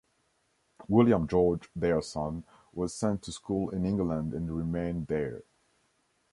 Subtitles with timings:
[0.87, 5.43] William George, their son, was sent to school in England and remained there.